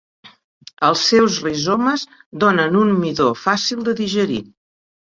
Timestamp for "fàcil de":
3.47-3.99